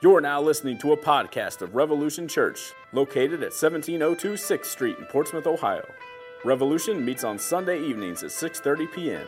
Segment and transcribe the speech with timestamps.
[0.00, 5.06] You're now listening to a podcast of Revolution Church, located at 1702 6th Street in
[5.06, 5.84] Portsmouth, Ohio.
[6.44, 9.26] Revolution meets on Sunday evenings at 6:30 p.m.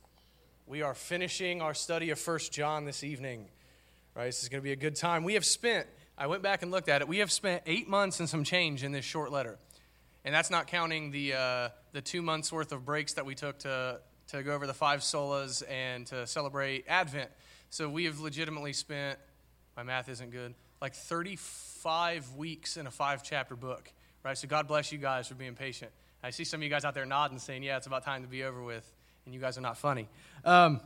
[0.67, 3.49] We are finishing our study of First John this evening.
[4.15, 4.25] Right?
[4.25, 5.23] This is going to be a good time.
[5.23, 5.87] We have spent,
[6.17, 8.83] I went back and looked at it, we have spent eight months and some change
[8.83, 9.59] in this short letter.
[10.25, 13.59] And that's not counting the, uh, the two months worth of breaks that we took
[13.59, 17.31] to, to go over the five solas and to celebrate Advent.
[17.69, 19.19] So we have legitimately spent,
[19.77, 23.93] my math isn't good, like 35 weeks in a five chapter book.
[24.25, 24.39] Right?
[24.39, 25.91] So God bless you guys for being patient.
[26.23, 28.29] I see some of you guys out there nodding, saying, Yeah, it's about time to
[28.29, 28.91] be over with
[29.25, 30.09] and you guys are not funny.
[30.45, 30.81] Um,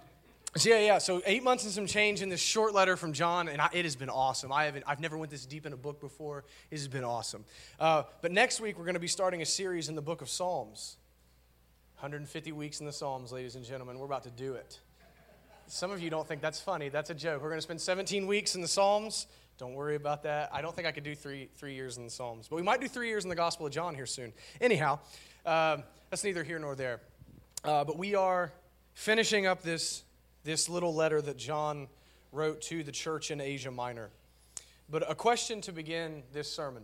[0.57, 0.99] so yeah, yeah.
[0.99, 3.85] So eight months and some change in this short letter from John, and I, it
[3.85, 4.53] has been awesome.
[4.53, 6.45] I haven't, I've never went this deep in a book before.
[6.71, 7.45] It has been awesome.
[7.79, 10.29] Uh, but next week we're going to be starting a series in the book of
[10.29, 10.97] Psalms.
[11.97, 13.99] 150 weeks in the Psalms, ladies and gentlemen.
[13.99, 14.79] We're about to do it.
[15.67, 16.89] Some of you don't think that's funny.
[16.89, 17.43] That's a joke.
[17.43, 19.27] We're going to spend 17 weeks in the Psalms.
[19.59, 20.51] Don't worry about that.
[20.53, 22.81] I don't think I could do three three years in the Psalms, but we might
[22.81, 24.33] do three years in the Gospel of John here soon.
[24.61, 25.01] Anyhow,
[25.45, 25.79] uh,
[26.11, 27.01] that's neither here nor there.
[27.65, 28.53] Uh, but we are
[28.99, 30.03] finishing up this,
[30.43, 31.87] this little letter that John
[32.33, 34.11] wrote to the church in Asia Minor.
[34.91, 36.83] But a question to begin this sermon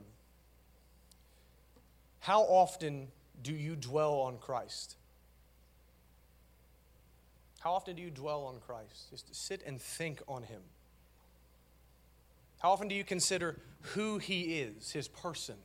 [2.20, 3.08] How often
[3.42, 4.94] do you dwell on Christ?
[7.58, 9.10] How often do you dwell on Christ?
[9.10, 10.60] Just sit and think on Him.
[12.60, 15.56] How often do you consider who He is, His person?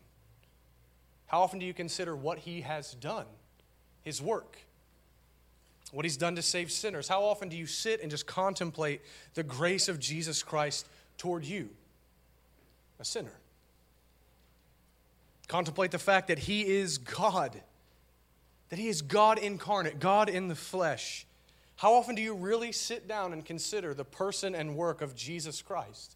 [1.28, 3.28] How often do you consider what He has done,
[4.02, 4.58] His work?
[5.92, 7.08] What he's done to save sinners.
[7.08, 9.02] How often do you sit and just contemplate
[9.34, 10.88] the grace of Jesus Christ
[11.18, 11.70] toward you,
[13.00, 13.34] a sinner?
[15.47, 17.59] Contemplate the fact that he is God,
[18.69, 21.25] that he is God incarnate, God in the flesh.
[21.78, 25.62] How often do you really sit down and consider the person and work of Jesus
[25.62, 26.16] Christ?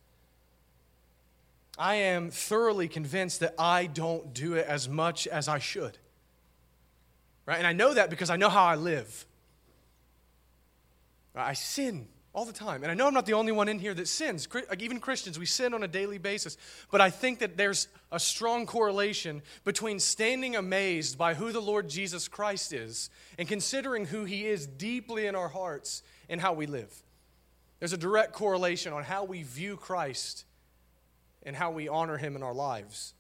[1.78, 5.98] I am thoroughly convinced that I don't do it as much as I should.
[7.48, 7.58] Right?
[7.58, 9.26] And I know that because I know how I live.
[11.36, 12.82] I sin all the time.
[12.82, 14.48] And I know I'm not the only one in here that sins.
[14.80, 16.58] Even Christians, we sin on a daily basis.
[16.92, 21.90] But I think that there's a strong correlation between standing amazed by who the Lord
[21.90, 26.66] Jesus Christ is and considering who he is deeply in our hearts and how we
[26.66, 26.92] live.
[27.80, 30.46] There's a direct correlation on how we view Christ
[31.44, 33.14] and how we honor him in our lives.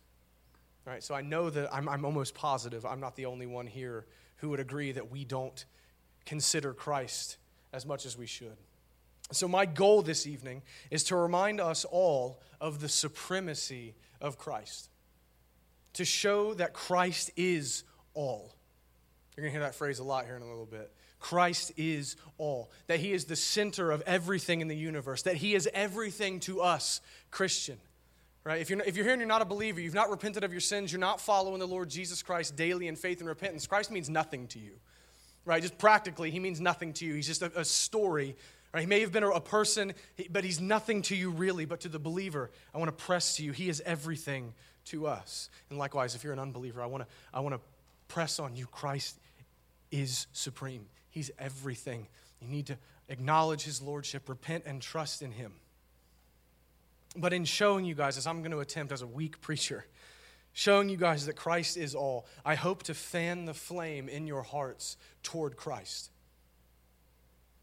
[0.87, 3.67] All right, so I know that I'm, I'm almost positive I'm not the only one
[3.67, 4.05] here
[4.37, 5.65] who would agree that we don't
[6.25, 7.37] consider Christ
[7.73, 8.55] as much as we should.
[9.31, 10.61] So, my goal this evening
[10.91, 14.89] is to remind us all of the supremacy of Christ,
[15.93, 17.83] to show that Christ is
[18.13, 18.55] all.
[19.35, 20.93] You're going to hear that phrase a lot here in a little bit.
[21.19, 25.55] Christ is all, that He is the center of everything in the universe, that He
[25.55, 27.01] is everything to us,
[27.31, 27.79] Christian.
[28.43, 28.59] Right?
[28.59, 30.59] If you're, if you're here and you're not a believer, you've not repented of your
[30.59, 34.09] sins, you're not following the Lord Jesus Christ daily in faith and repentance, Christ means
[34.09, 34.73] nothing to you
[35.45, 35.61] right?
[35.61, 37.13] Just practically, he means nothing to you.
[37.13, 38.35] He's just a, a story.
[38.73, 38.81] Right?
[38.81, 39.93] He may have been a, a person,
[40.29, 41.65] but he's nothing to you really.
[41.65, 44.53] But to the believer, I want to press to you, he is everything
[44.85, 45.49] to us.
[45.69, 47.61] And likewise, if you're an unbeliever, I want to, I want to
[48.07, 48.65] press on you.
[48.67, 49.17] Christ
[49.91, 52.07] is supreme, he's everything.
[52.41, 52.77] You need to
[53.09, 55.53] acknowledge his lordship, repent, and trust in him.
[57.15, 59.85] But in showing you guys, as I'm going to attempt as a weak preacher,
[60.53, 64.43] showing you guys that Christ is all, I hope to fan the flame in your
[64.43, 66.11] hearts toward Christ.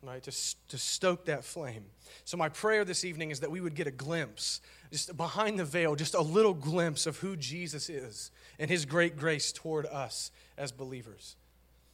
[0.02, 0.32] Right, to,
[0.68, 1.84] to stoke that flame.
[2.24, 5.64] So, my prayer this evening is that we would get a glimpse, just behind the
[5.66, 10.30] veil, just a little glimpse of who Jesus is and his great grace toward us
[10.56, 11.36] as believers.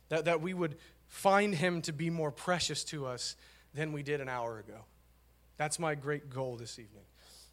[0.09, 0.77] That, that we would
[1.09, 3.35] find him to be more precious to us
[3.75, 4.85] than we did an hour ago.
[5.57, 7.05] That's my great goal this evening.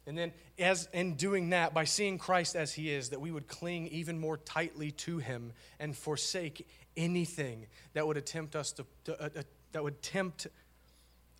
[0.06, 3.48] And then, as in doing that, by seeing Christ as he is, that we would
[3.48, 6.66] cling even more tightly to him and forsake
[6.96, 9.42] anything that would attempt us to, to uh, uh,
[9.72, 10.46] that would tempt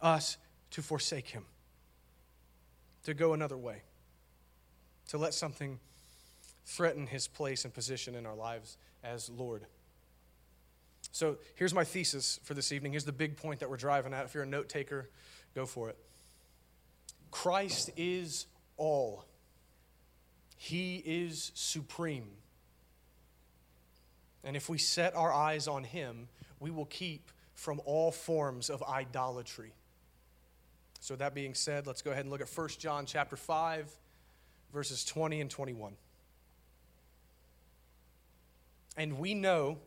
[0.00, 0.36] us
[0.70, 1.44] to forsake him,
[3.04, 3.82] to go another way,
[5.08, 5.78] to let something
[6.66, 9.66] threaten his place and position in our lives as Lord.
[11.12, 12.92] So here's my thesis for this evening.
[12.92, 14.24] Here's the big point that we're driving at.
[14.24, 15.10] If you're a note taker,
[15.54, 15.98] go for it.
[17.30, 19.24] Christ is all.
[20.56, 22.28] He is supreme.
[24.42, 26.28] And if we set our eyes on Him,
[26.60, 29.72] we will keep from all forms of idolatry.
[31.00, 33.90] So that being said, let's go ahead and look at 1 John chapter 5
[34.74, 35.94] verses 20 and 21.
[38.96, 39.78] And we know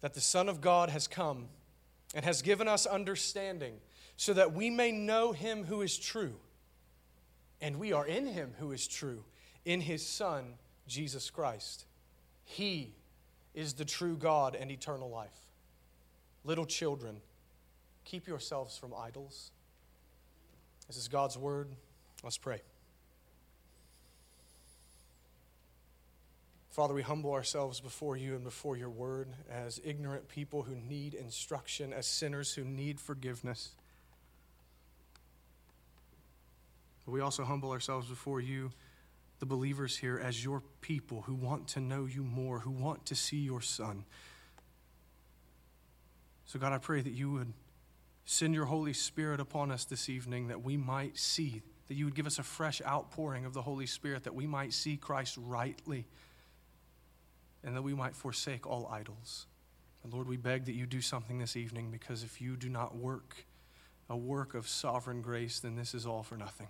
[0.00, 1.48] that the Son of God has come
[2.14, 3.74] and has given us understanding
[4.16, 6.34] so that we may know him who is true.
[7.62, 9.24] And we are in him who is true,
[9.64, 10.54] in his Son,
[10.88, 11.86] Jesus Christ.
[12.44, 12.92] He
[13.54, 15.30] is the true God and eternal life.
[16.44, 17.20] Little children,
[18.04, 19.52] keep yourselves from idols.
[20.88, 21.68] This is God's word.
[22.24, 22.60] Let's pray.
[26.70, 31.14] Father, we humble ourselves before you and before your word as ignorant people who need
[31.14, 33.76] instruction, as sinners who need forgiveness.
[37.06, 38.70] We also humble ourselves before you,
[39.40, 43.14] the believers here, as your people who want to know you more, who want to
[43.14, 44.04] see your Son.
[46.46, 47.52] So, God, I pray that you would
[48.24, 52.14] send your Holy Spirit upon us this evening that we might see, that you would
[52.14, 56.06] give us a fresh outpouring of the Holy Spirit, that we might see Christ rightly
[57.64, 59.46] and that we might forsake all idols.
[60.02, 62.96] And Lord, we beg that you do something this evening because if you do not
[62.96, 63.44] work
[64.08, 66.68] a work of sovereign grace, then this is all for nothing.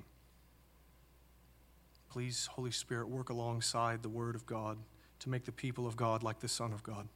[2.12, 4.76] Please, Holy Spirit, work alongside the Word of God
[5.20, 7.08] to make the people of God like the Son of God.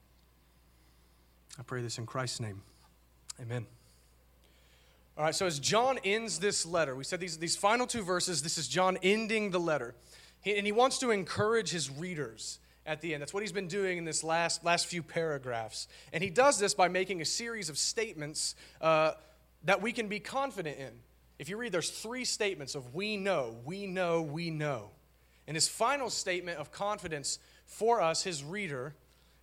[1.58, 2.62] I pray this in Christ's name.
[3.38, 3.66] Amen.
[5.18, 8.40] All right, so as John ends this letter, we said these, these final two verses,
[8.40, 9.94] this is John ending the letter.
[10.40, 13.20] He, and he wants to encourage his readers at the end.
[13.20, 15.88] That's what he's been doing in this last, last few paragraphs.
[16.14, 19.12] And he does this by making a series of statements uh,
[19.64, 20.92] that we can be confident in.
[21.38, 24.90] If you read, there's three statements of we know, we know, we know.
[25.46, 28.94] And his final statement of confidence for us, his reader,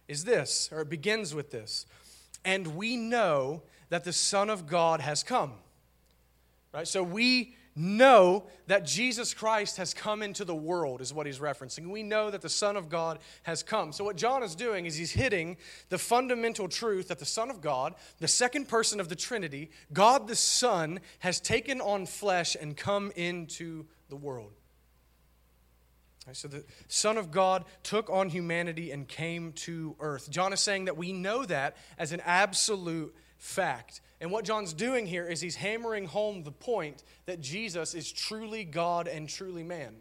[0.08, 1.86] is this, or it begins with this.
[2.44, 5.54] And we know that the Son of God has come.
[6.74, 6.88] Right?
[6.88, 11.90] So we know that Jesus Christ has come into the world, is what he's referencing.
[11.90, 13.92] We know that the Son of God has come.
[13.92, 15.58] So, what John is doing is he's hitting
[15.90, 20.28] the fundamental truth that the Son of God, the second person of the Trinity, God
[20.28, 24.52] the Son, has taken on flesh and come into the world.
[26.26, 30.30] Right, so the Son of God took on humanity and came to earth.
[30.30, 34.00] John is saying that we know that as an absolute fact.
[34.22, 38.64] And what John's doing here is he's hammering home the point that Jesus is truly
[38.64, 39.96] God and truly man.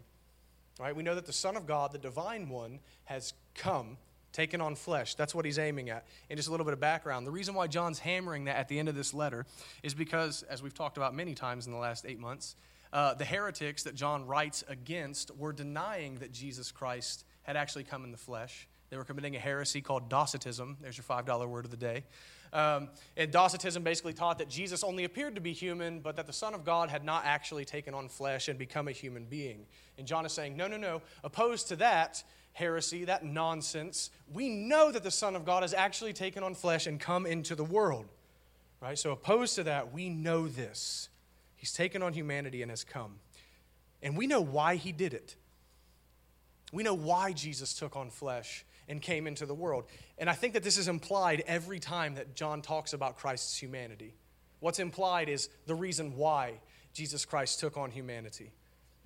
[0.78, 3.98] Right, we know that the Son of God, the divine one, has come,
[4.32, 5.16] taken on flesh.
[5.16, 6.06] That's what he's aiming at.
[6.30, 7.26] And just a little bit of background.
[7.26, 9.44] The reason why John's hammering that at the end of this letter
[9.82, 12.54] is because, as we've talked about many times in the last eight months,
[12.92, 18.04] uh, the heretics that John writes against were denying that Jesus Christ had actually come
[18.04, 18.68] in the flesh.
[18.90, 20.76] They were committing a heresy called Docetism.
[20.80, 22.04] There's your $5 word of the day.
[22.52, 26.32] Um, and Docetism basically taught that Jesus only appeared to be human, but that the
[26.32, 29.64] Son of God had not actually taken on flesh and become a human being.
[29.96, 31.00] And John is saying, no, no, no.
[31.24, 32.22] Opposed to that
[32.52, 36.86] heresy, that nonsense, we know that the Son of God has actually taken on flesh
[36.86, 38.06] and come into the world.
[38.80, 38.98] Right?
[38.98, 41.08] So, opposed to that, we know this.
[41.56, 43.20] He's taken on humanity and has come.
[44.02, 45.36] And we know why he did it.
[46.72, 49.86] We know why Jesus took on flesh and came into the world.
[50.18, 54.14] And I think that this is implied every time that John talks about Christ's humanity.
[54.60, 56.60] What's implied is the reason why
[56.92, 58.52] Jesus Christ took on humanity.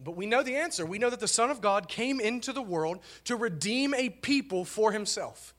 [0.01, 0.85] But we know the answer.
[0.85, 4.65] We know that the Son of God came into the world to redeem a people
[4.65, 5.55] for himself.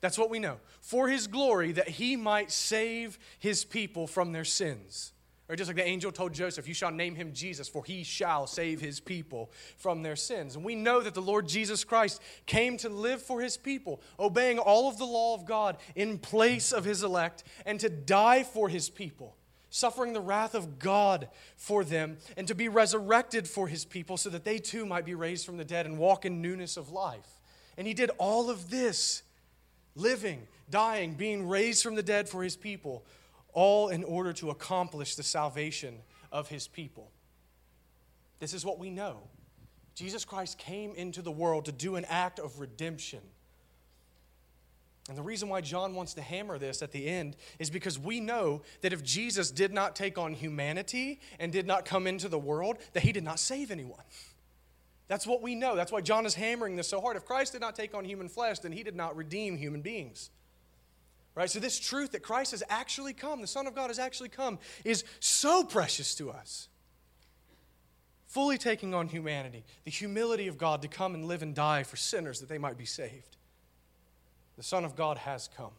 [0.00, 0.58] That's what we know.
[0.80, 5.12] For his glory, that he might save his people from their sins.
[5.48, 8.46] Or just like the angel told Joseph, You shall name him Jesus, for he shall
[8.46, 10.54] save his people from their sins.
[10.54, 14.58] And we know that the Lord Jesus Christ came to live for his people, obeying
[14.58, 18.68] all of the law of God in place of his elect, and to die for
[18.68, 19.36] his people,
[19.68, 24.30] suffering the wrath of God for them, and to be resurrected for his people, so
[24.30, 27.40] that they too might be raised from the dead and walk in newness of life.
[27.76, 29.22] And he did all of this,
[29.96, 33.04] living, dying, being raised from the dead for his people
[33.52, 35.98] all in order to accomplish the salvation
[36.30, 37.10] of his people.
[38.38, 39.18] This is what we know.
[39.94, 43.20] Jesus Christ came into the world to do an act of redemption.
[45.08, 48.20] And the reason why John wants to hammer this at the end is because we
[48.20, 52.38] know that if Jesus did not take on humanity and did not come into the
[52.38, 54.02] world, that he did not save anyone.
[55.08, 55.74] That's what we know.
[55.76, 57.16] That's why John is hammering this so hard.
[57.16, 60.30] If Christ did not take on human flesh, then he did not redeem human beings.
[61.34, 61.50] Right?
[61.50, 64.58] So, this truth that Christ has actually come, the Son of God has actually come,
[64.84, 66.68] is so precious to us.
[68.26, 71.96] Fully taking on humanity, the humility of God to come and live and die for
[71.96, 73.36] sinners that they might be saved.
[74.56, 75.72] The Son of God has come.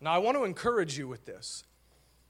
[0.00, 1.64] Now, I want to encourage you with this.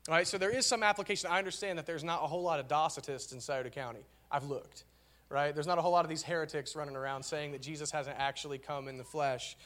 [0.09, 1.31] All right, so there is some application.
[1.31, 4.05] I understand that there's not a whole lot of Docetists in Scioto County.
[4.31, 4.85] I've looked,
[5.29, 5.55] right?
[5.55, 8.59] There's not a whole lot of these heretics running around saying that Jesus hasn't actually
[8.59, 9.57] come in the flesh.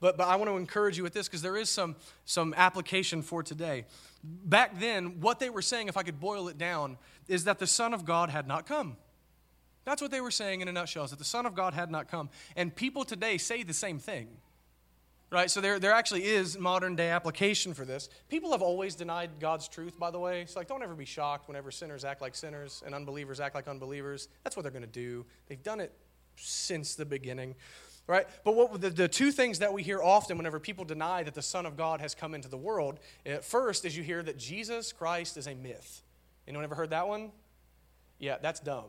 [0.00, 3.22] But, but I want to encourage you with this because there is some, some application
[3.22, 3.84] for today.
[4.22, 6.96] Back then, what they were saying, if I could boil it down,
[7.28, 8.96] is that the Son of God had not come.
[9.84, 11.90] That's what they were saying in a nutshell, is that the Son of God had
[11.90, 12.30] not come.
[12.56, 14.28] And people today say the same thing
[15.30, 15.50] right?
[15.50, 18.08] So there, there actually is modern day application for this.
[18.28, 20.44] People have always denied God's truth, by the way.
[20.46, 23.68] So like, don't ever be shocked whenever sinners act like sinners and unbelievers act like
[23.68, 24.28] unbelievers.
[24.44, 25.24] That's what they're going to do.
[25.48, 25.92] They've done it
[26.36, 27.54] since the beginning,
[28.06, 28.26] right?
[28.44, 31.42] But what the, the two things that we hear often whenever people deny that the
[31.42, 34.38] Son of God has come into the world, at eh, first is you hear that
[34.38, 36.02] Jesus Christ is a myth.
[36.46, 37.30] Anyone ever heard that one?
[38.18, 38.86] Yeah, that's dumb.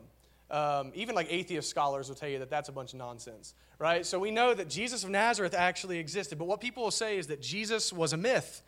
[0.50, 4.06] Um, even like atheist scholars will tell you that that's a bunch of nonsense, right?
[4.06, 7.28] So we know that Jesus of Nazareth actually existed, but what people will say is
[7.28, 8.62] that Jesus was a myth,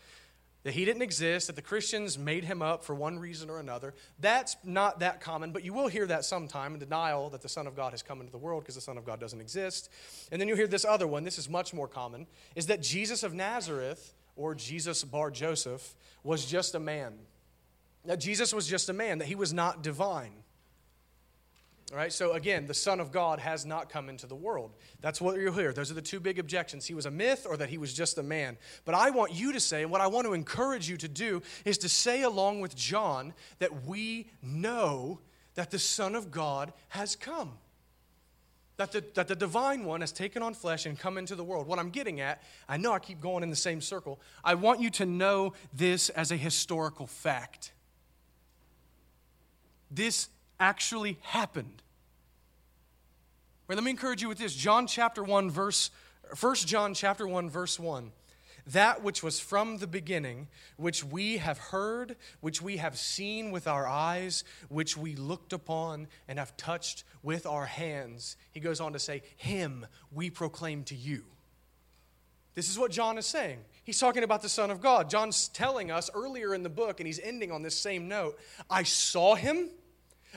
[0.64, 3.94] that he didn't exist, that the Christians made him up for one reason or another.
[4.20, 7.68] That's not that common, but you will hear that sometime in denial that the Son
[7.68, 9.90] of God has come into the world because the Son of God doesn't exist.
[10.32, 13.24] And then you hear this other one, this is much more common, is that Jesus
[13.24, 17.14] of Nazareth, or Jesus bar Joseph, was just a man.
[18.06, 20.43] That Jesus was just a man, that he was not divine.
[21.94, 24.72] All right, so again, the Son of God has not come into the world.
[25.02, 25.72] That's what you'll hear.
[25.72, 26.88] Those are the two big objections.
[26.88, 28.58] He was a myth or that he was just a man.
[28.84, 31.44] But I want you to say, and what I want to encourage you to do,
[31.66, 35.20] is to say along with John that we know
[35.54, 37.60] that the Son of God has come.
[38.78, 41.68] That the, that the divine one has taken on flesh and come into the world.
[41.68, 44.20] What I'm getting at, I know I keep going in the same circle.
[44.44, 47.72] I want you to know this as a historical fact.
[49.92, 51.83] This actually happened.
[53.70, 54.54] Let me encourage you with this.
[54.54, 55.90] John chapter 1 verse
[56.40, 58.12] 1 John chapter 1 verse 1.
[58.68, 63.68] That which was from the beginning, which we have heard, which we have seen with
[63.68, 68.38] our eyes, which we looked upon and have touched with our hands.
[68.52, 71.26] He goes on to say, Him we proclaim to you.
[72.56, 73.60] This is what John is saying.
[73.84, 75.10] He's talking about the Son of God.
[75.10, 78.38] John's telling us earlier in the book, and he's ending on this same note
[78.70, 79.70] I saw him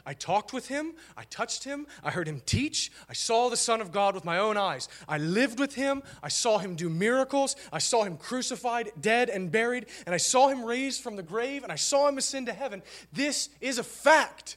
[0.05, 3.81] I talked with him, I touched him, I heard him teach, I saw the Son
[3.81, 4.89] of God with my own eyes.
[5.09, 9.51] I lived with him, I saw him do miracles, I saw him crucified, dead, and
[9.51, 12.53] buried, and I saw him raised from the grave, and I saw him ascend to
[12.53, 12.83] heaven.
[13.13, 14.57] This is a fact.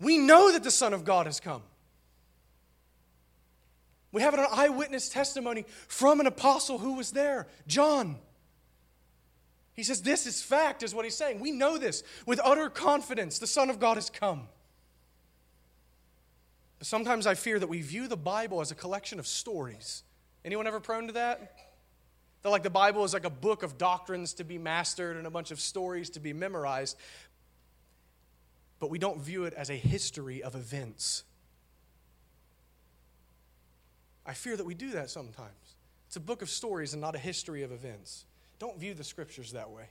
[0.00, 1.62] We know that the Son of God has come.
[4.12, 8.18] We have an eyewitness testimony from an apostle who was there, John.
[9.78, 11.38] He says, This is fact, is what he's saying.
[11.38, 13.38] We know this with utter confidence.
[13.38, 14.48] The Son of God has come.
[16.80, 20.02] But sometimes I fear that we view the Bible as a collection of stories.
[20.44, 21.54] Anyone ever prone to that?
[22.42, 25.30] That like the Bible is like a book of doctrines to be mastered and a
[25.30, 26.96] bunch of stories to be memorized.
[28.80, 31.22] But we don't view it as a history of events.
[34.26, 35.76] I fear that we do that sometimes.
[36.08, 38.24] It's a book of stories and not a history of events.
[38.58, 39.88] Don't view the scriptures that way.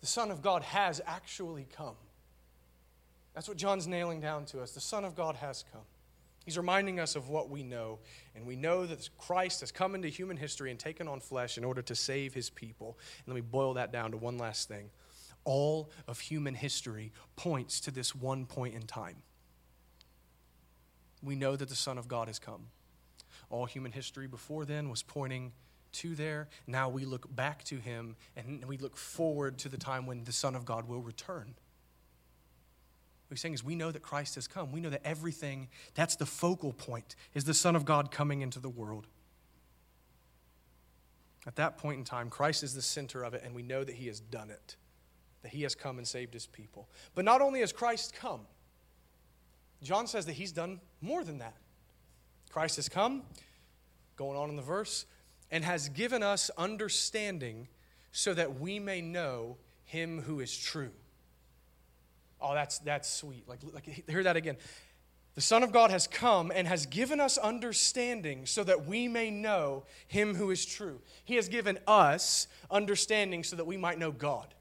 [0.00, 1.96] The Son of God has actually come.
[3.34, 4.72] That's what John's nailing down to us.
[4.72, 5.82] The Son of God has come.
[6.44, 7.98] He's reminding us of what we know,
[8.34, 11.64] and we know that Christ has come into human history and taken on flesh in
[11.64, 12.98] order to save his people.
[13.18, 14.90] And let me boil that down to one last thing.
[15.44, 19.16] All of human history points to this one point in time.
[21.22, 22.68] We know that the Son of God has come.
[23.50, 25.52] All human history before then was pointing
[25.92, 26.48] to there.
[26.66, 30.32] Now we look back to him and we look forward to the time when the
[30.32, 31.54] Son of God will return.
[33.28, 34.72] What he's saying is we know that Christ has come.
[34.72, 38.58] We know that everything, that's the focal point, is the Son of God coming into
[38.58, 39.06] the world.
[41.46, 43.94] At that point in time, Christ is the center of it, and we know that
[43.94, 44.76] he has done it,
[45.42, 46.88] that he has come and saved his people.
[47.14, 48.40] But not only has Christ come,
[49.82, 51.54] John says that he's done more than that.
[52.50, 53.22] Christ has come,
[54.16, 55.06] going on in the verse,
[55.50, 57.68] and has given us understanding
[58.12, 60.92] so that we may know him who is true.
[62.40, 63.48] Oh, that's, that's sweet.
[63.48, 64.56] Like, like, hear that again.
[65.34, 69.30] The Son of God has come and has given us understanding so that we may
[69.30, 71.00] know him who is true.
[71.24, 74.54] He has given us understanding so that we might know God.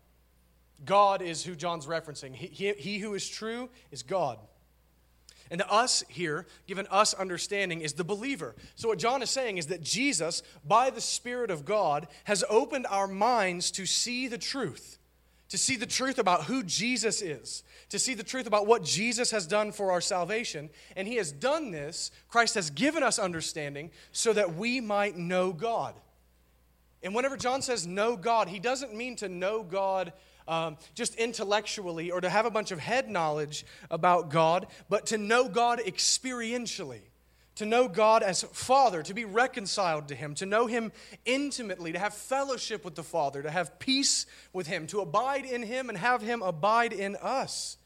[0.85, 2.35] God is who John's referencing.
[2.35, 4.39] He, he, he who is true is God.
[5.51, 8.55] And the us here, given us understanding, is the believer.
[8.75, 12.85] So, what John is saying is that Jesus, by the Spirit of God, has opened
[12.89, 14.99] our minds to see the truth,
[15.49, 19.31] to see the truth about who Jesus is, to see the truth about what Jesus
[19.31, 20.69] has done for our salvation.
[20.95, 25.51] And He has done this, Christ has given us understanding so that we might know
[25.51, 25.95] God.
[27.01, 30.11] And whenever John says know God, he doesn't mean to know God
[30.49, 35.17] um, just intellectually or to have a bunch of head knowledge about God, but to
[35.17, 37.01] know God experientially.
[37.55, 40.93] To know God as Father, to be reconciled to Him, to know Him
[41.25, 45.63] intimately, to have fellowship with the Father, to have peace with Him, to abide in
[45.63, 47.77] Him and have Him abide in us.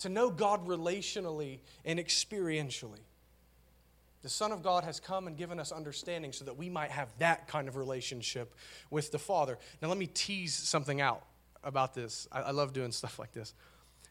[0.00, 3.00] To know God relationally and experientially.
[4.22, 7.08] The Son of God has come and given us understanding so that we might have
[7.18, 8.54] that kind of relationship
[8.90, 9.58] with the Father.
[9.82, 11.22] Now, let me tease something out
[11.66, 12.26] about this.
[12.32, 13.52] I, I love doing stuff like this.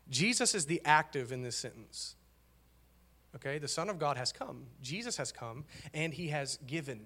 [0.10, 2.16] Jesus is the active in this sentence.
[3.36, 7.02] Okay, the Son of God has come, Jesus has come, and he has given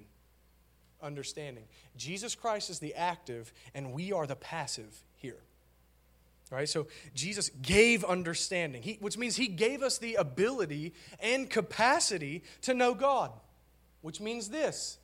[1.02, 1.64] understanding.
[1.96, 5.40] Jesus Christ is the active, and we are the passive here.
[6.52, 6.68] Right?
[6.68, 12.74] So Jesus gave understanding, he, which means he gave us the ability and capacity to
[12.74, 13.32] know God,
[14.02, 14.98] which means this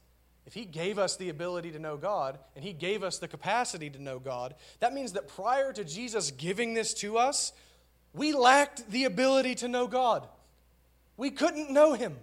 [0.46, 3.90] if He gave us the ability to know God and He gave us the capacity
[3.90, 7.52] to know God, that means that prior to Jesus giving this to us,
[8.14, 10.28] we lacked the ability to know God.
[11.18, 12.16] We couldn't know Him.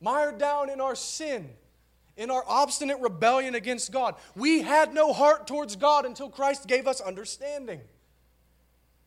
[0.00, 1.50] Mired down in our sin,
[2.16, 6.86] in our obstinate rebellion against God, we had no heart towards God until Christ gave
[6.86, 7.80] us understanding.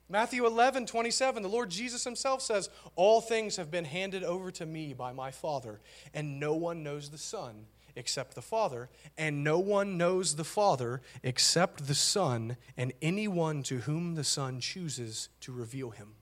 [0.10, 4.66] Matthew 11, 27, the Lord Jesus himself says, All things have been handed over to
[4.66, 5.82] me by my Father,
[6.14, 7.66] and no one knows the Son
[7.98, 13.80] except the Father, and no one knows the Father except the Son, and anyone to
[13.80, 16.14] whom the Son chooses to reveal him.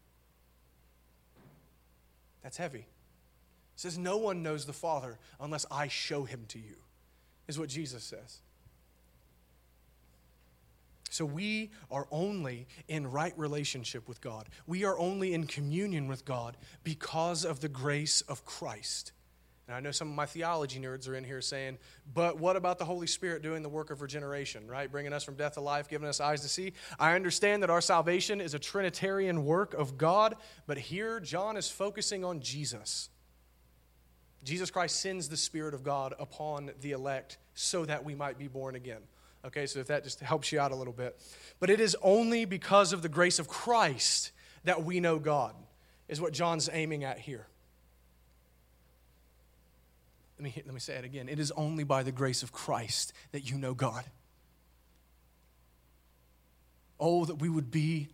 [2.42, 2.80] That's heavy.
[2.80, 2.86] It
[3.76, 6.78] says, No one knows the Father unless I show him to you,
[7.48, 8.40] is what Jesus says.
[11.16, 14.50] So we are only in right relationship with God.
[14.68, 19.14] We are only in communion with God because of the grace of Christ.
[19.70, 21.78] Now, I know some of my theology nerds are in here saying,
[22.14, 24.92] but what about the Holy Spirit doing the work of regeneration, right?
[24.92, 26.74] Bringing us from death to life, giving us eyes to see.
[27.00, 30.36] I understand that our salvation is a Trinitarian work of God,
[30.68, 33.10] but here John is focusing on Jesus.
[34.44, 38.50] Jesus Christ sends the Spirit of God upon the elect so that we might be
[38.50, 39.02] born again.
[39.46, 41.20] Okay, so if that just helps you out a little bit.
[41.60, 44.32] But it is only because of the grace of Christ
[44.64, 45.56] that we know God,
[46.08, 47.48] is what John's aiming at here.
[50.40, 51.30] Let me, let me say it again.
[51.30, 54.04] It is only by the grace of Christ that you know God.
[57.00, 58.10] Oh, that we would be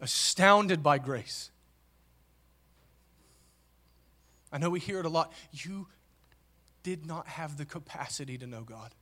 [0.00, 1.50] astounded by grace.
[4.52, 5.32] I know we hear it a lot.
[5.52, 5.86] You
[6.82, 8.94] did not have the capacity to know God.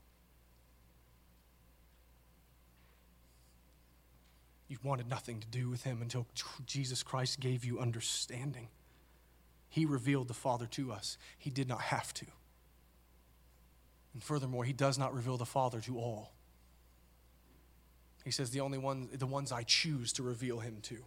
[4.69, 6.27] You wanted nothing to do with him until
[6.67, 8.69] Jesus Christ gave you understanding.
[9.71, 11.17] He revealed the Father to us.
[11.39, 12.27] He did not have to.
[14.13, 16.33] And furthermore, he does not reveal the Father to all.
[18.25, 20.99] He says, the only one, the ones I choose to reveal him to.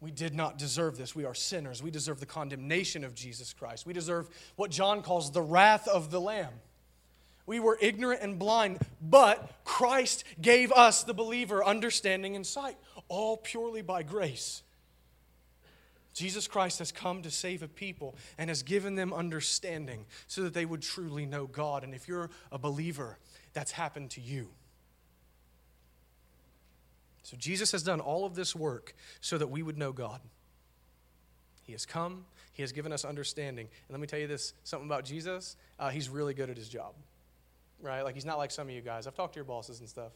[0.00, 1.14] We did not deserve this.
[1.14, 1.82] We are sinners.
[1.82, 3.86] We deserve the condemnation of Jesus Christ.
[3.86, 6.52] We deserve what John calls the wrath of the Lamb.
[7.46, 12.76] We were ignorant and blind, but Christ gave us, the believer, understanding and sight,
[13.08, 14.62] all purely by grace.
[16.14, 20.54] Jesus Christ has come to save a people and has given them understanding so that
[20.54, 21.84] they would truly know God.
[21.84, 23.18] And if you're a believer,
[23.52, 24.48] that's happened to you.
[27.24, 30.20] So Jesus has done all of this work so that we would know God.
[31.62, 33.66] He has come, He has given us understanding.
[33.66, 36.68] And let me tell you this something about Jesus, uh, He's really good at His
[36.68, 36.94] job
[37.84, 38.02] right?
[38.02, 39.06] Like he's not like some of you guys.
[39.06, 40.12] I've talked to your bosses and stuff.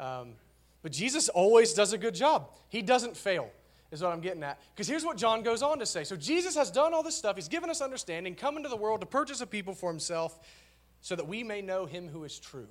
[0.00, 0.34] Um,
[0.82, 2.50] but Jesus always does a good job.
[2.68, 3.50] He doesn't fail,
[3.90, 4.60] is what I'm getting at.
[4.74, 6.02] Because here's what John goes on to say.
[6.04, 7.36] So Jesus has done all this stuff.
[7.36, 10.38] He's given us understanding, come into the world to purchase a people for himself
[11.00, 12.68] so that we may know him who is true.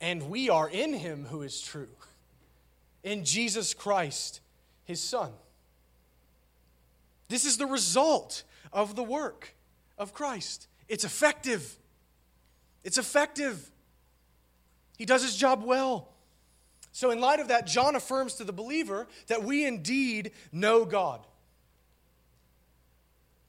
[0.00, 1.88] And we are in him who is true.
[3.02, 4.40] In Jesus Christ,
[4.84, 5.30] his son.
[7.28, 9.54] This is the result of the work
[9.98, 10.66] of Christ.
[10.88, 11.76] It's effective.
[12.84, 13.70] It's effective.
[14.96, 16.08] He does his job well.
[16.92, 21.24] So, in light of that, John affirms to the believer that we indeed know God.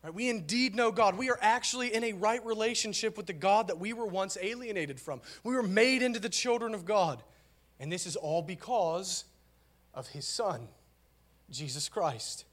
[0.03, 0.13] Right?
[0.13, 1.17] We indeed know God.
[1.17, 4.99] We are actually in a right relationship with the God that we were once alienated
[4.99, 5.21] from.
[5.43, 7.21] We were made into the children of God.
[7.79, 9.25] And this is all because
[9.93, 10.67] of his Son,
[11.49, 12.45] Jesus Christ.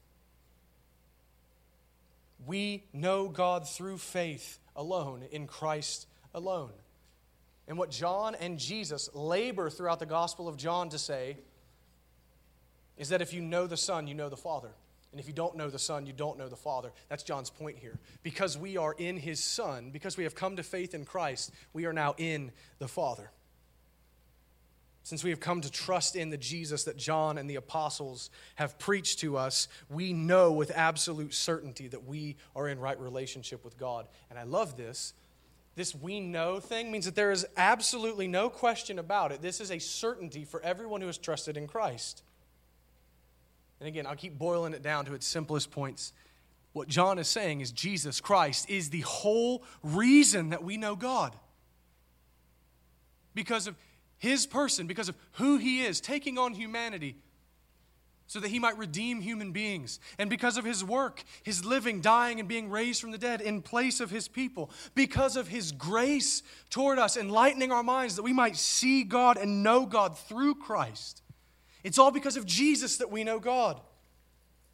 [2.45, 6.71] We know God through faith alone in Christ alone.
[7.67, 11.37] And what John and Jesus labor throughout the Gospel of John to say
[12.97, 14.71] is that if you know the Son, you know the Father.
[15.11, 16.91] And if you don't know the Son, you don't know the Father.
[17.07, 17.97] That's John's point here.
[18.21, 21.85] Because we are in his Son, because we have come to faith in Christ, we
[21.85, 23.31] are now in the Father.
[25.03, 28.77] Since we have come to trust in the Jesus that John and the apostles have
[28.77, 33.77] preached to us, we know with absolute certainty that we are in right relationship with
[33.77, 34.07] God.
[34.29, 35.13] And I love this.
[35.79, 39.41] This we know thing means that there is absolutely no question about it.
[39.41, 42.21] This is a certainty for everyone who has trusted in Christ.
[43.79, 46.11] And again, I'll keep boiling it down to its simplest points.
[46.73, 51.33] What John is saying is Jesus Christ is the whole reason that we know God.
[53.33, 53.77] Because of
[54.17, 57.15] his person, because of who he is, taking on humanity
[58.29, 59.99] so that he might redeem human beings.
[60.19, 63.63] And because of his work, his living, dying, and being raised from the dead in
[63.63, 68.31] place of his people, because of his grace toward us, enlightening our minds that we
[68.31, 71.23] might see God and know God through Christ.
[71.83, 73.81] It's all because of Jesus that we know God.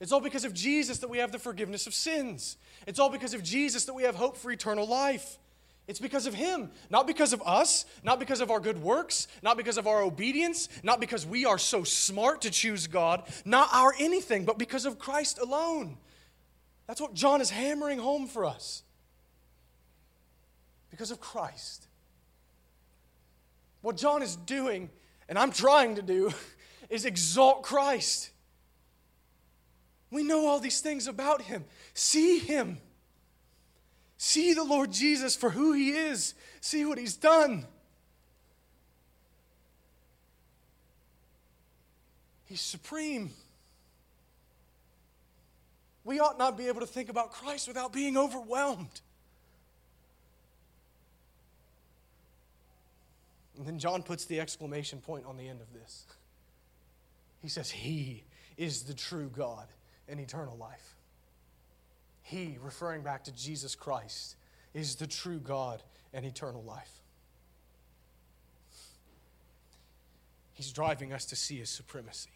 [0.02, 2.58] It's all because of Jesus that we have the forgiveness of sins.
[2.86, 5.40] It's all because of Jesus that we have hope for eternal life.
[5.88, 9.56] It's because of Him, not because of us, not because of our good works, not
[9.56, 13.94] because of our obedience, not because we are so smart to choose God, not our
[14.00, 15.98] anything, but because of Christ alone.
[16.88, 18.84] That's what John is hammering home for us.
[20.90, 21.88] Because of Christ.
[23.82, 24.90] What John is doing,
[25.30, 26.32] and I'm trying to do,
[26.90, 28.32] is exalt Christ.
[30.10, 31.66] We know all these things about Him.
[31.94, 32.80] See Him.
[34.18, 36.34] See the Lord Jesus for who he is.
[36.62, 37.66] See what he's done.
[42.46, 43.32] He's supreme.
[46.04, 49.02] We ought not be able to think about Christ without being overwhelmed.
[53.58, 56.06] And then John puts the exclamation point on the end of this.
[57.42, 58.24] He says, He
[58.58, 59.68] is the true God
[60.08, 60.95] and eternal life.
[62.26, 64.36] He, referring back to Jesus Christ,
[64.74, 66.90] is the true God and eternal life.
[70.54, 72.32] He's driving us to see his supremacy.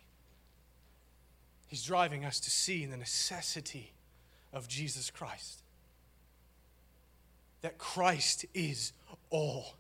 [1.66, 3.94] He's driving us to see the necessity
[4.54, 5.64] of Jesus Christ.
[7.62, 8.94] That Christ is
[9.32, 9.74] all.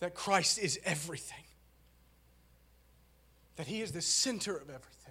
[0.00, 1.44] That Christ is everything.
[3.54, 5.03] That he is the center of everything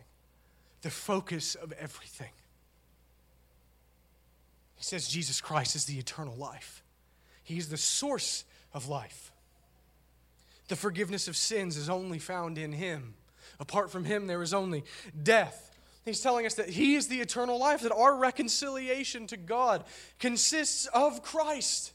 [0.84, 2.30] the focus of everything.
[4.76, 6.84] He says Jesus Christ is the eternal life,
[7.44, 9.32] He is the source of life.
[10.68, 13.16] The forgiveness of sins is only found in Him.
[13.60, 14.84] Apart from Him, there is only
[15.22, 15.72] death.
[16.06, 19.84] He's telling us that He is the eternal life, that our reconciliation to God
[20.20, 21.94] consists of Christ.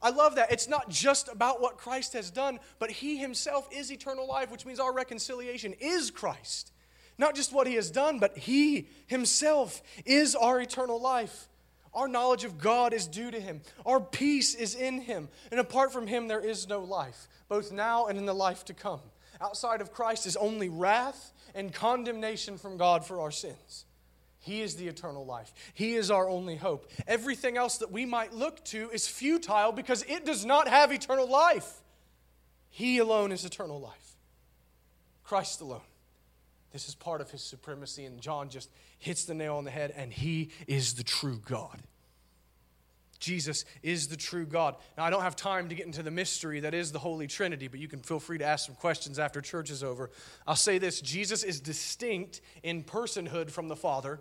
[0.00, 0.52] I love that.
[0.52, 4.64] It's not just about what Christ has done, but He Himself is eternal life, which
[4.64, 6.72] means our reconciliation is Christ.
[7.18, 11.48] Not just what he has done, but he himself is our eternal life.
[11.92, 13.60] Our knowledge of God is due to him.
[13.84, 15.28] Our peace is in him.
[15.50, 18.74] And apart from him, there is no life, both now and in the life to
[18.74, 19.00] come.
[19.40, 23.84] Outside of Christ is only wrath and condemnation from God for our sins.
[24.40, 25.52] He is the eternal life.
[25.74, 26.90] He is our only hope.
[27.06, 31.28] Everything else that we might look to is futile because it does not have eternal
[31.28, 31.82] life.
[32.70, 34.16] He alone is eternal life.
[35.24, 35.80] Christ alone.
[36.72, 39.92] This is part of his supremacy, and John just hits the nail on the head,
[39.96, 41.82] and he is the true God.
[43.18, 44.76] Jesus is the true God.
[44.96, 47.66] Now, I don't have time to get into the mystery that is the Holy Trinity,
[47.68, 50.10] but you can feel free to ask some questions after church is over.
[50.46, 54.20] I'll say this Jesus is distinct in personhood from the Father.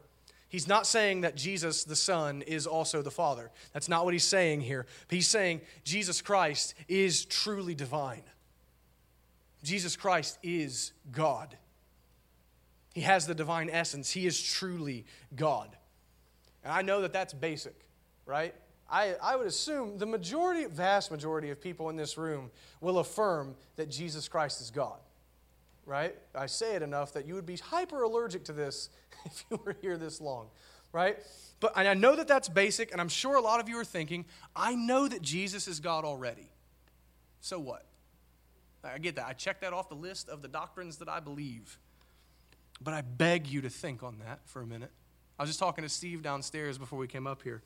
[0.49, 3.51] He's not saying that Jesus, the Son, is also the Father.
[3.73, 4.85] That's not what he's saying here.
[5.09, 8.23] He's saying Jesus Christ is truly divine.
[9.63, 11.57] Jesus Christ is God.
[12.97, 14.09] He has the divine essence.
[14.09, 15.05] He is truly
[15.35, 15.69] God.
[16.63, 17.75] And I know that that's basic,
[18.25, 18.55] right?
[18.89, 22.49] I, I would assume the majority, vast majority of people in this room
[22.81, 24.97] will affirm that Jesus Christ is God,
[25.85, 26.15] right?
[26.33, 28.89] I say it enough that you would be hyper allergic to this
[29.25, 30.47] if you were here this long,
[30.91, 31.19] right?
[31.59, 33.85] But and I know that that's basic, and I'm sure a lot of you are
[33.85, 36.49] thinking, I know that Jesus is God already.
[37.41, 37.85] So what?
[38.83, 39.27] I get that.
[39.27, 41.77] I checked that off the list of the doctrines that I believe.
[42.81, 44.91] But I beg you to think on that for a minute.
[45.39, 47.61] I was just talking to Steve downstairs before we came up here.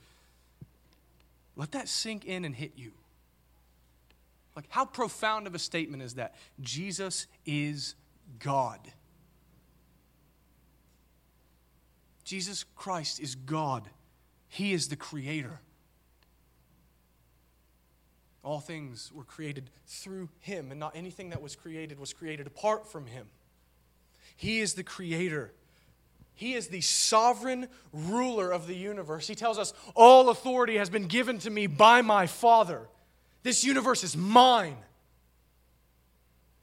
[1.55, 2.91] Let that sink in and hit you.
[4.55, 6.35] Like, how profound of a statement is that?
[6.59, 7.95] Jesus is
[8.39, 8.79] God.
[12.23, 13.89] Jesus Christ is God.
[14.49, 15.59] He is the creator.
[18.43, 22.91] All things were created through him, and not anything that was created was created apart
[22.91, 23.27] from him.
[24.41, 25.53] He is the creator.
[26.33, 29.27] He is the sovereign ruler of the universe.
[29.27, 32.87] He tells us, All authority has been given to me by my Father.
[33.43, 34.77] This universe is mine.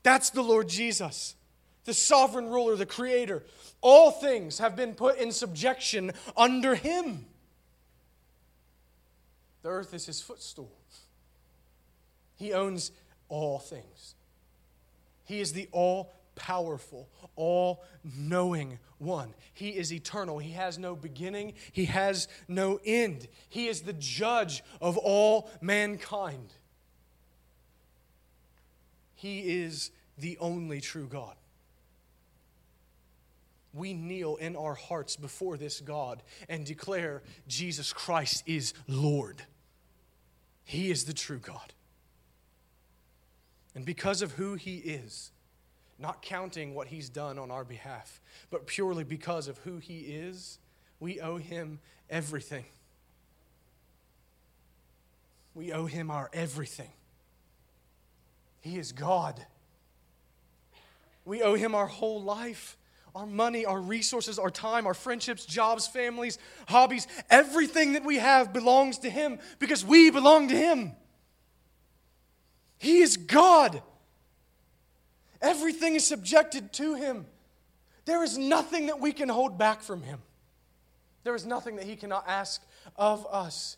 [0.03, 1.37] That's the Lord Jesus,
[1.85, 3.45] the sovereign ruler, the creator.
[3.81, 7.27] All things have been put in subjection under him.
[9.63, 10.73] The earth is his footstool.
[12.35, 12.91] He owns
[13.29, 14.17] all things.
[15.27, 19.35] He is the all powerful, all knowing one.
[19.53, 20.39] He is eternal.
[20.39, 23.29] He has no beginning, He has no end.
[23.49, 26.55] He is the judge of all mankind.
[29.15, 31.35] He is the only true God.
[33.75, 39.43] We kneel in our hearts before this God and declare Jesus Christ is Lord.
[40.65, 41.75] He is the true God.
[43.75, 45.31] And because of who He is,
[45.99, 50.59] not counting what He's done on our behalf, but purely because of who He is,
[51.01, 52.65] we owe Him everything.
[55.55, 56.91] We owe Him our everything.
[58.61, 59.45] He is God.
[61.25, 62.77] We owe Him our whole life
[63.19, 68.53] our money, our resources, our time, our friendships, jobs, families, hobbies, everything that we have
[68.53, 70.93] belongs to Him because we belong to Him.
[72.79, 73.83] He is God.
[75.41, 77.27] Everything is subjected to Him.
[78.05, 80.21] There is nothing that we can hold back from Him.
[81.25, 82.63] There is nothing that He cannot ask
[82.97, 83.77] of us.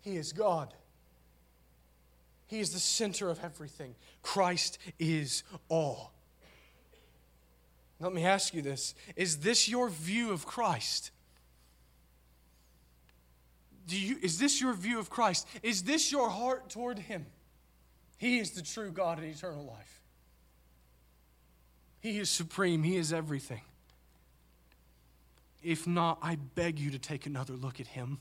[0.00, 0.74] He is God.
[2.46, 3.94] He is the center of everything.
[4.22, 6.12] Christ is all.
[8.00, 11.10] Let me ask you this Is this your view of Christ?
[13.86, 15.46] Do you, is this your view of Christ?
[15.62, 17.26] Is this your heart toward Him?
[18.16, 20.00] He is the true God and eternal life.
[22.00, 23.62] He is supreme, He is everything.
[25.62, 28.18] If not, I beg you to take another look at Him.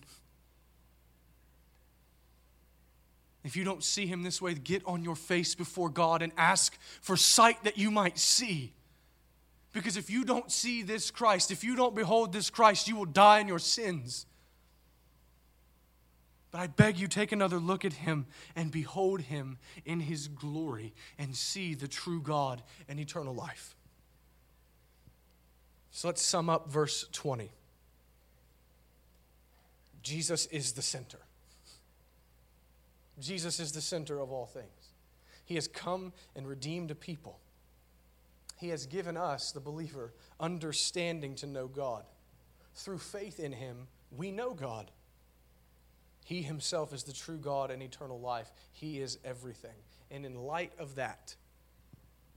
[3.43, 6.77] If you don't see Him this way, get on your face before God and ask
[7.01, 8.73] for sight that you might see.
[9.73, 13.05] Because if you don't see this Christ, if you don't behold this Christ, you will
[13.05, 14.25] die in your sins.
[16.53, 20.93] But I beg you, take another look at him and behold him in his glory
[21.17, 23.75] and see the true God and eternal life.
[25.89, 27.49] So let's sum up verse 20.
[30.03, 31.17] Jesus is the center.
[33.19, 34.91] Jesus is the center of all things.
[35.45, 37.39] He has come and redeemed a people.
[38.57, 42.03] He has given us, the believer, understanding to know God.
[42.75, 44.91] Through faith in Him, we know God.
[46.23, 48.51] He Himself is the true God and eternal life.
[48.71, 49.75] He is everything.
[50.11, 51.35] And in light of that,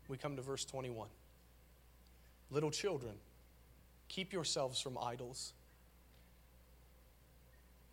[0.09, 1.09] we come to verse 21.
[2.51, 3.15] Little children,
[4.09, 5.53] keep yourselves from idols.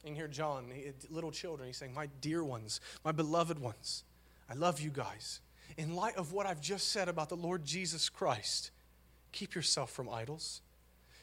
[0.06, 0.65] And here, John,
[1.10, 4.03] little children, he's saying, My dear ones, my beloved ones,
[4.49, 5.39] I love you guys
[5.77, 8.71] in light of what I've just said about the Lord Jesus Christ,
[9.32, 10.62] keep yourself from idols.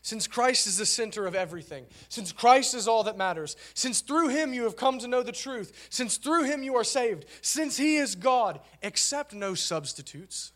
[0.03, 4.29] Since Christ is the center of everything, since Christ is all that matters, since through
[4.29, 7.77] him you have come to know the truth, since through him you are saved, since
[7.77, 10.53] he is God, accept no substitutes.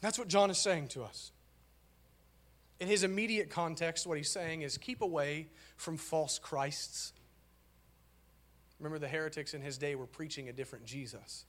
[0.00, 1.32] That's what John is saying to us.
[2.78, 7.12] In his immediate context, what he's saying is keep away from false Christs.
[8.78, 11.46] Remember, the heretics in his day were preaching a different Jesus.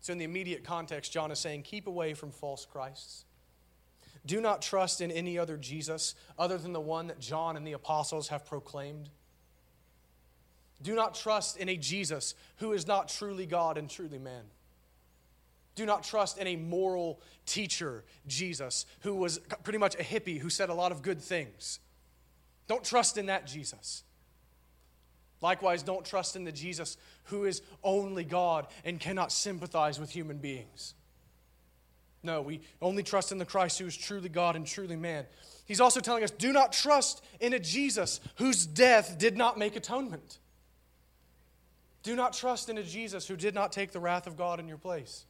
[0.00, 3.24] So, in the immediate context, John is saying, keep away from false Christs.
[4.26, 7.72] Do not trust in any other Jesus other than the one that John and the
[7.72, 9.08] apostles have proclaimed.
[10.82, 14.44] Do not trust in a Jesus who is not truly God and truly man.
[15.74, 20.50] Do not trust in a moral teacher, Jesus, who was pretty much a hippie who
[20.50, 21.80] said a lot of good things.
[22.66, 24.04] Don't trust in that Jesus.
[25.40, 30.38] Likewise, don't trust in the Jesus who is only God and cannot sympathize with human
[30.38, 30.94] beings.
[32.22, 35.24] No, we only trust in the Christ who is truly God and truly man.
[35.64, 39.76] He's also telling us do not trust in a Jesus whose death did not make
[39.76, 40.38] atonement.
[42.02, 44.68] Do not trust in a Jesus who did not take the wrath of God in
[44.68, 45.24] your place.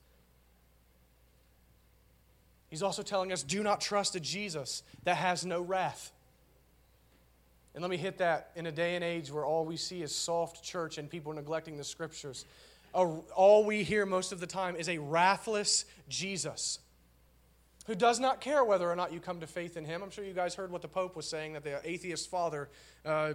[2.68, 6.12] He's also telling us do not trust a Jesus that has no wrath.
[7.74, 10.14] And let me hit that in a day and age where all we see is
[10.14, 12.44] soft church and people neglecting the scriptures.
[12.92, 16.78] All we hear most of the time is a wrathless Jesus
[17.86, 20.02] who does not care whether or not you come to faith in him.
[20.02, 22.68] I'm sure you guys heard what the Pope was saying that the atheist father
[23.04, 23.34] uh,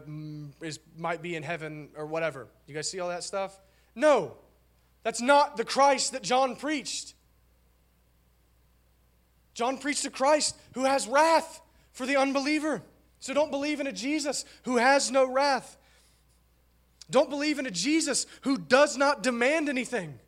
[0.61, 2.47] is, might be in heaven or whatever.
[2.67, 3.59] You guys see all that stuff?
[3.95, 4.37] No,
[5.03, 7.15] that's not the Christ that John preached.
[9.53, 12.81] John preached a Christ who has wrath for the unbeliever.
[13.19, 15.77] So don't believe in a Jesus who has no wrath.
[17.09, 20.19] Don't believe in a Jesus who does not demand anything.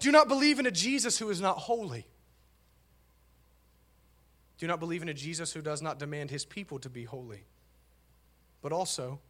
[0.00, 2.06] Do not believe in a Jesus who is not holy.
[4.58, 7.44] Do not believe in a Jesus who does not demand his people to be holy.
[8.62, 9.20] But also,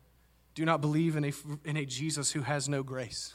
[0.55, 1.33] do not believe in a,
[1.65, 3.35] in a Jesus who has no grace.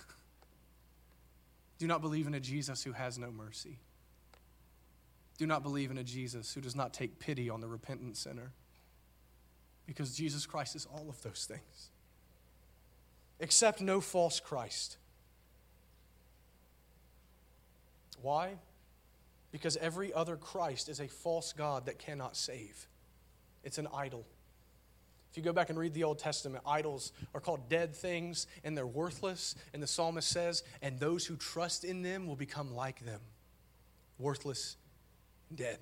[1.78, 3.78] Do not believe in a Jesus who has no mercy.
[5.38, 8.52] Do not believe in a Jesus who does not take pity on the repentant sinner.
[9.86, 11.91] Because Jesus Christ is all of those things.
[13.42, 14.98] Accept no false Christ.
[18.22, 18.54] Why?
[19.52, 22.88] Because every other Christ is a false God that cannot save,
[23.64, 24.26] it's an idol.
[25.32, 28.76] If you go back and read the Old Testament, idols are called dead things and
[28.76, 29.56] they're worthless.
[29.74, 33.22] And the psalmist says, and those who trust in them will become like them
[34.20, 34.76] worthless
[35.56, 35.78] dead.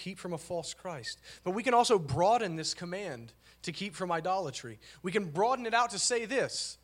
[0.00, 1.20] Keep from a false Christ.
[1.44, 4.78] But we can also broaden this command to keep from idolatry.
[5.02, 6.78] We can broaden it out to say this,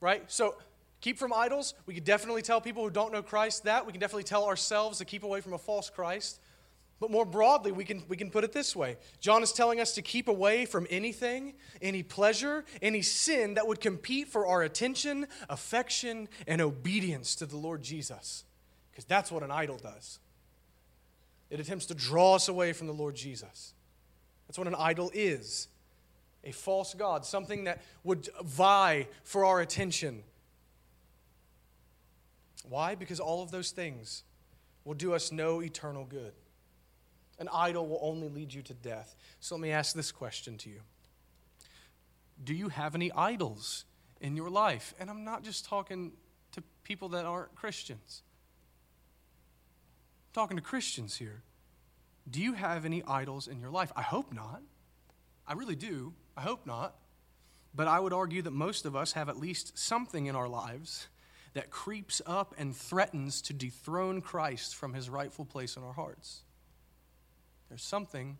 [0.00, 0.24] right?
[0.26, 0.56] So
[1.00, 1.74] keep from idols.
[1.86, 3.86] We can definitely tell people who don't know Christ that.
[3.86, 6.40] We can definitely tell ourselves to keep away from a false Christ.
[6.98, 9.94] But more broadly, we can, we can put it this way John is telling us
[9.94, 15.28] to keep away from anything, any pleasure, any sin that would compete for our attention,
[15.48, 18.42] affection, and obedience to the Lord Jesus.
[18.90, 20.18] Because that's what an idol does.
[21.50, 23.74] It attempts to draw us away from the Lord Jesus.
[24.46, 25.68] That's what an idol is
[26.44, 30.22] a false God, something that would vie for our attention.
[32.68, 32.94] Why?
[32.94, 34.22] Because all of those things
[34.84, 36.32] will do us no eternal good.
[37.38, 39.14] An idol will only lead you to death.
[39.40, 40.80] So let me ask this question to you
[42.42, 43.84] Do you have any idols
[44.20, 44.94] in your life?
[44.98, 46.12] And I'm not just talking
[46.52, 48.22] to people that aren't Christians,
[50.38, 51.42] talking to Christians here.
[52.30, 53.90] Do you have any idols in your life?
[53.96, 54.62] I hope not.
[55.44, 56.14] I really do.
[56.36, 56.94] I hope not.
[57.74, 61.08] But I would argue that most of us have at least something in our lives
[61.54, 66.42] that creeps up and threatens to dethrone Christ from his rightful place in our hearts.
[67.68, 68.38] There's something,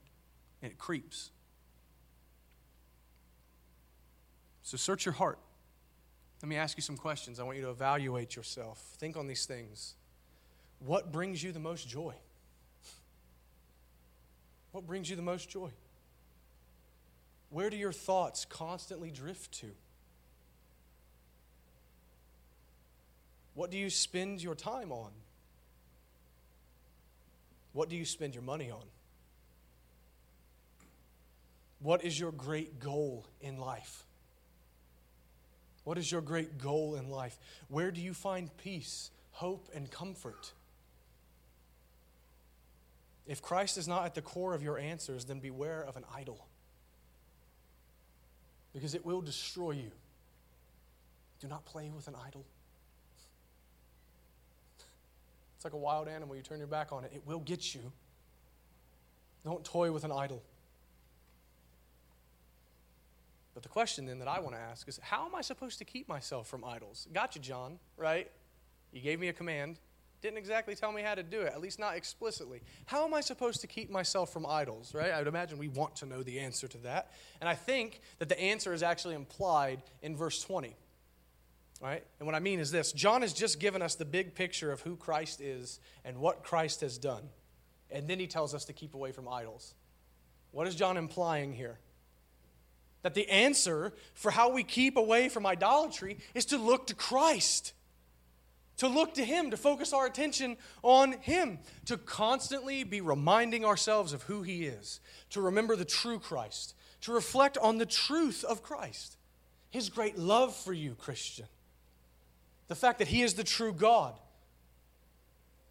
[0.62, 1.32] and it creeps.
[4.62, 5.40] So search your heart.
[6.44, 7.40] Let me ask you some questions.
[7.40, 8.78] I want you to evaluate yourself.
[8.98, 9.96] Think on these things.
[10.80, 12.14] What brings you the most joy?
[14.72, 15.70] What brings you the most joy?
[17.50, 19.68] Where do your thoughts constantly drift to?
[23.54, 25.10] What do you spend your time on?
[27.72, 28.84] What do you spend your money on?
[31.80, 34.04] What is your great goal in life?
[35.84, 37.38] What is your great goal in life?
[37.68, 40.52] Where do you find peace, hope, and comfort?
[43.28, 46.46] If Christ is not at the core of your answers, then beware of an idol.
[48.72, 49.90] Because it will destroy you.
[51.40, 52.44] Do not play with an idol.
[55.56, 56.36] It's like a wild animal.
[56.36, 57.92] You turn your back on it, it will get you.
[59.44, 60.42] Don't toy with an idol.
[63.54, 65.84] But the question then that I want to ask is how am I supposed to
[65.84, 67.08] keep myself from idols?
[67.12, 68.30] Got you, John, right?
[68.92, 69.78] You gave me a command.
[70.20, 72.60] Didn't exactly tell me how to do it, at least not explicitly.
[72.86, 75.12] How am I supposed to keep myself from idols, right?
[75.12, 77.12] I would imagine we want to know the answer to that.
[77.40, 80.74] And I think that the answer is actually implied in verse 20.
[81.80, 82.04] Right?
[82.18, 84.80] And what I mean is this John has just given us the big picture of
[84.80, 87.22] who Christ is and what Christ has done.
[87.90, 89.74] And then he tells us to keep away from idols.
[90.50, 91.78] What is John implying here?
[93.02, 97.72] That the answer for how we keep away from idolatry is to look to Christ,
[98.78, 104.12] to look to Him, to focus our attention on Him, to constantly be reminding ourselves
[104.12, 108.62] of who He is, to remember the true Christ, to reflect on the truth of
[108.62, 109.16] Christ,
[109.70, 111.46] His great love for you, Christian,
[112.68, 114.14] the fact that He is the true God,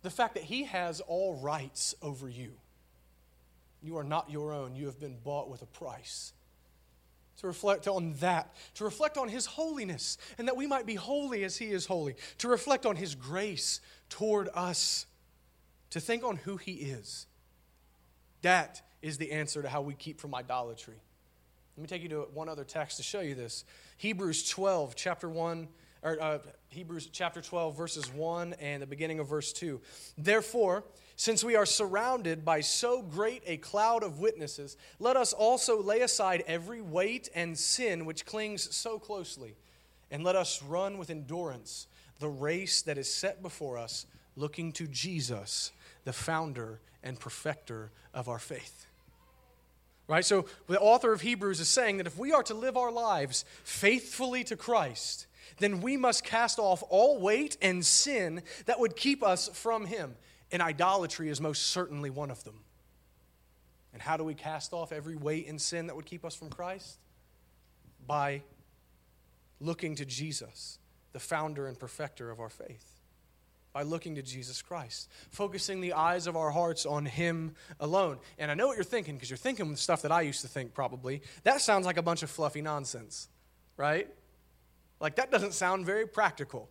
[0.04, 2.52] the fact that He has all rights over you.
[3.82, 6.34] You are not your own, you have been bought with a price
[7.38, 11.44] to reflect on that, to reflect on His holiness, and that we might be holy
[11.44, 13.80] as He is holy, to reflect on His grace
[14.10, 15.06] toward us,
[15.92, 17.28] to think on who He is.
[18.42, 21.02] That is the answer to how we keep from idolatry.
[21.76, 23.64] Let me take you to one other text to show you this.
[23.98, 25.68] Hebrews 12, chapter 1,
[26.04, 26.40] or uh,
[26.70, 29.82] Hebrews chapter 12, verses 1 and the beginning of verse 2.
[30.18, 30.84] Therefore,
[31.16, 36.02] since we are surrounded by so great a cloud of witnesses, let us also lay
[36.02, 39.56] aside every weight and sin which clings so closely,
[40.12, 41.88] and let us run with endurance
[42.20, 45.72] the race that is set before us, looking to Jesus,
[46.04, 48.86] the founder and perfecter of our faith.
[50.08, 50.26] Right?
[50.26, 53.44] So the author of Hebrews is saying that if we are to live our lives
[53.64, 55.27] faithfully to Christ,
[55.60, 60.16] then we must cast off all weight and sin that would keep us from Him.
[60.52, 62.64] And idolatry is most certainly one of them.
[63.94, 66.50] And how do we cast off every weight and sin that would keep us from
[66.50, 67.00] Christ?
[68.06, 68.44] By
[69.60, 70.80] looking to Jesus,
[71.14, 72.94] the founder and perfecter of our faith.
[73.74, 78.18] By looking to Jesus Christ, focusing the eyes of our hearts on Him alone.
[78.40, 80.48] And I know what you're thinking because you're thinking the stuff that I used to
[80.48, 81.22] think probably.
[81.44, 83.28] That sounds like a bunch of fluffy nonsense,
[83.76, 84.08] right?
[85.00, 86.70] Like, that doesn't sound very practical,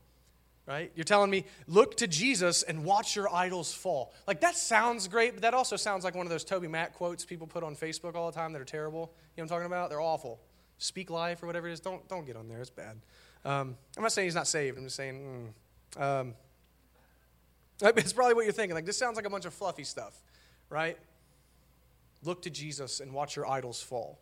[0.67, 0.91] right?
[0.95, 4.13] You're telling me, look to Jesus and watch your idols fall.
[4.27, 7.47] Like, that sounds great, but that also sounds like one of those TobyMac quotes people
[7.47, 9.13] put on Facebook all the time that are terrible.
[9.37, 9.91] You know what I'm talking about?
[9.91, 10.41] They're awful.
[10.79, 11.81] Speak life or whatever it is.
[11.81, 12.97] Don't, don't get on there, it's bad.
[13.45, 15.53] Um, I'm not saying he's not saved, I'm just saying,
[15.97, 16.35] mm, um,
[17.83, 18.75] it's probably what you're thinking.
[18.75, 20.21] Like, this sounds like a bunch of fluffy stuff,
[20.69, 20.99] right?
[22.25, 24.19] Look to Jesus and watch your idols fall.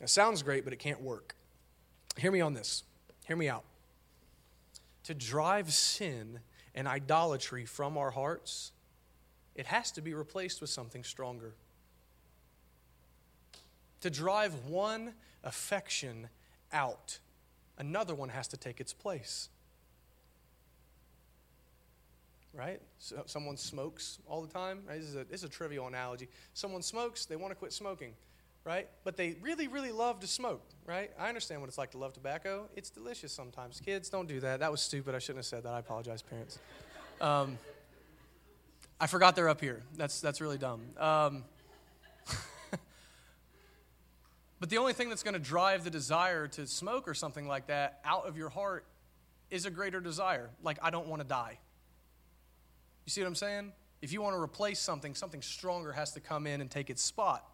[0.00, 1.36] It sounds great, but it can't work.
[2.16, 2.82] Hear me on this.
[3.26, 3.64] Hear me out.
[5.04, 6.40] To drive sin
[6.74, 8.72] and idolatry from our hearts,
[9.54, 11.54] it has to be replaced with something stronger.
[14.02, 16.28] To drive one affection
[16.72, 17.18] out,
[17.78, 19.48] another one has to take its place.
[22.52, 22.80] Right?
[22.98, 24.82] So someone smokes all the time.
[24.88, 26.28] This, is a, this is a trivial analogy.
[26.52, 28.14] Someone smokes, they want to quit smoking
[28.64, 28.88] right?
[29.04, 31.10] But they really, really love to smoke, right?
[31.18, 32.68] I understand what it's like to love tobacco.
[32.76, 33.80] It's delicious sometimes.
[33.80, 34.60] Kids, don't do that.
[34.60, 35.14] That was stupid.
[35.14, 35.72] I shouldn't have said that.
[35.72, 36.58] I apologize, parents.
[37.20, 37.58] Um,
[39.00, 39.82] I forgot they're up here.
[39.96, 40.82] That's, that's really dumb.
[40.98, 41.44] Um,
[44.60, 47.68] but the only thing that's going to drive the desire to smoke or something like
[47.68, 48.84] that out of your heart
[49.50, 50.50] is a greater desire.
[50.62, 51.58] Like, I don't want to die.
[53.06, 53.72] You see what I'm saying?
[54.02, 57.02] If you want to replace something, something stronger has to come in and take its
[57.02, 57.44] spot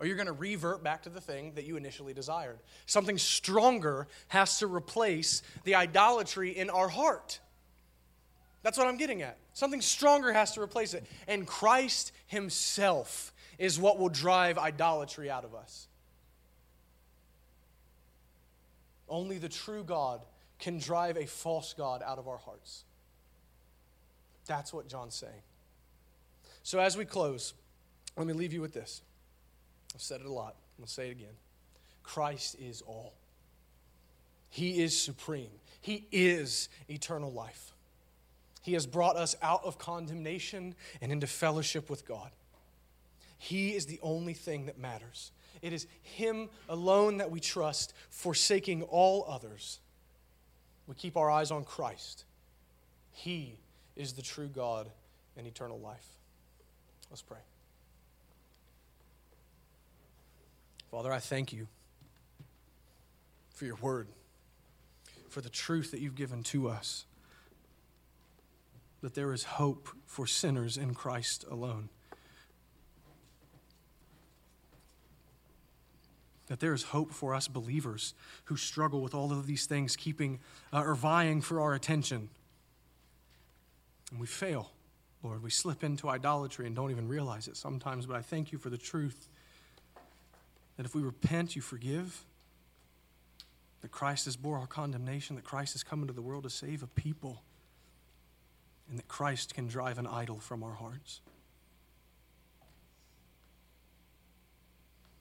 [0.00, 2.58] or you're going to revert back to the thing that you initially desired.
[2.86, 7.40] Something stronger has to replace the idolatry in our heart.
[8.62, 9.38] That's what I'm getting at.
[9.54, 11.04] Something stronger has to replace it.
[11.26, 15.88] And Christ Himself is what will drive idolatry out of us.
[19.08, 20.20] Only the true God
[20.58, 22.84] can drive a false God out of our hearts.
[24.46, 25.42] That's what John's saying.
[26.62, 27.54] So, as we close,
[28.16, 29.02] let me leave you with this.
[29.94, 30.54] I've said it a lot.
[30.76, 31.34] I'm going to say it again.
[32.02, 33.12] Christ is all.
[34.50, 35.50] He is supreme.
[35.80, 37.72] He is eternal life.
[38.62, 42.30] He has brought us out of condemnation and into fellowship with God.
[43.38, 45.30] He is the only thing that matters.
[45.62, 49.80] It is Him alone that we trust, forsaking all others.
[50.86, 52.24] We keep our eyes on Christ.
[53.12, 53.58] He
[53.96, 54.88] is the true God
[55.36, 56.06] and eternal life.
[57.10, 57.38] Let's pray.
[60.90, 61.68] Father, I thank you
[63.52, 64.08] for your word,
[65.28, 67.04] for the truth that you've given to us,
[69.02, 71.90] that there is hope for sinners in Christ alone.
[76.46, 78.14] That there is hope for us believers
[78.44, 80.40] who struggle with all of these things, keeping
[80.72, 82.30] uh, or vying for our attention.
[84.10, 84.70] And we fail,
[85.22, 85.42] Lord.
[85.42, 88.70] We slip into idolatry and don't even realize it sometimes, but I thank you for
[88.70, 89.28] the truth
[90.78, 92.24] that if we repent, you forgive.
[93.82, 96.82] That Christ has bore our condemnation, that Christ has come into the world to save
[96.82, 97.42] a people,
[98.88, 101.20] and that Christ can drive an idol from our hearts.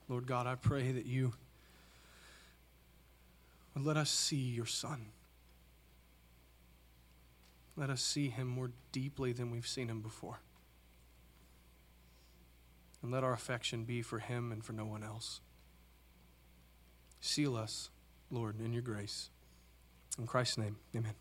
[0.07, 1.33] Lord God, I pray that you
[3.75, 5.07] would let us see your Son.
[7.75, 10.39] Let us see him more deeply than we've seen him before.
[13.03, 15.41] And let our affection be for him and for no one else.
[17.27, 17.89] Seal us,
[18.31, 19.29] Lord, in your grace.
[20.17, 21.13] In Christ's name, amen.